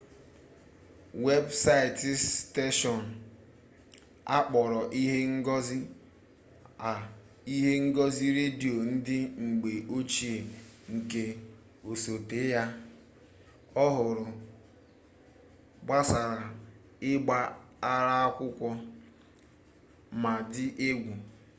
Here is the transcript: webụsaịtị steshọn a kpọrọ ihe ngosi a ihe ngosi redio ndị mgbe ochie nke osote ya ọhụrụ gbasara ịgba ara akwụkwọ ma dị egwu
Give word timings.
webụsaịtị 1.25 2.11
steshọn 2.33 3.01
a 4.35 4.37
kpọrọ 4.47 4.79
ihe 5.01 5.17
ngosi 5.37 5.77
a 6.89 6.91
ihe 7.53 7.71
ngosi 7.87 8.25
redio 8.37 8.73
ndị 8.93 9.17
mgbe 9.47 9.71
ochie 9.97 10.35
nke 10.93 11.23
osote 11.89 12.37
ya 12.53 12.63
ọhụrụ 13.85 14.25
gbasara 15.85 16.45
ịgba 17.11 17.37
ara 17.91 18.13
akwụkwọ 18.25 18.69
ma 20.23 20.31
dị 20.53 20.65
egwu 20.87 21.13